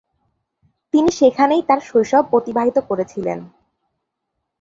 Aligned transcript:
তিনি 0.93 1.09
সেখানেই 1.11 1.61
তার 1.67 1.79
শৈশব 1.81 2.23
অতিবাহিত 2.37 2.77
করেছিলেন। 2.89 3.39